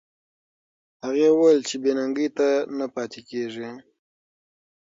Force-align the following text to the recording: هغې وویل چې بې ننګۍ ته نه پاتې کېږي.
هغې 1.05 1.27
وویل 1.31 1.59
چې 1.69 1.75
بې 1.81 1.91
ننګۍ 1.97 2.29
ته 2.37 2.47
نه 2.77 2.85
پاتې 2.95 3.21
کېږي. 3.29 3.69